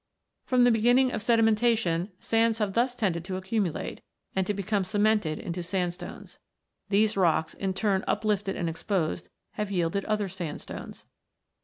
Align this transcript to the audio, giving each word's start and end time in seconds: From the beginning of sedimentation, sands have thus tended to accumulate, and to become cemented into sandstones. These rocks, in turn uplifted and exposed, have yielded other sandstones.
From 0.45 0.63
the 0.63 0.71
beginning 0.71 1.11
of 1.11 1.21
sedimentation, 1.21 2.09
sands 2.19 2.57
have 2.57 2.73
thus 2.73 2.95
tended 2.95 3.23
to 3.25 3.35
accumulate, 3.35 4.01
and 4.35 4.47
to 4.47 4.53
become 4.55 4.83
cemented 4.83 5.37
into 5.37 5.61
sandstones. 5.61 6.39
These 6.89 7.15
rocks, 7.15 7.53
in 7.53 7.75
turn 7.75 8.03
uplifted 8.07 8.55
and 8.55 8.67
exposed, 8.67 9.29
have 9.51 9.69
yielded 9.69 10.03
other 10.05 10.27
sandstones. 10.27 11.05